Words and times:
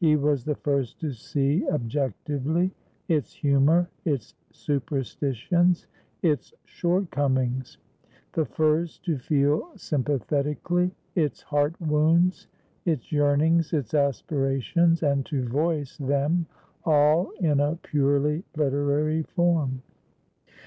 He 0.00 0.16
was 0.16 0.42
the 0.46 0.54
first 0.54 0.98
to 1.00 1.12
see 1.12 1.68
objectively 1.68 2.72
its 3.08 3.34
humor, 3.34 3.90
its 4.06 4.34
superstitions, 4.50 5.86
its 6.22 6.54
shortcomings; 6.64 7.76
the 8.32 8.46
first 8.46 9.04
to 9.04 9.18
feel 9.18 9.68
sympathetically 9.76 10.92
its 11.14 11.42
heart 11.42 11.78
wounds, 11.78 12.48
its 12.86 13.12
yearnings, 13.12 13.74
its 13.74 13.92
aspirations, 13.92 15.02
and 15.02 15.26
to 15.26 15.46
voice 15.46 15.98
them 15.98 16.46
all 16.84 17.32
in 17.38 17.60
a 17.60 17.76
purely 17.76 18.44
literary 18.56 19.24
form. 19.24 19.82